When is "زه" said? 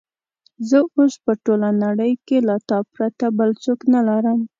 0.69-0.77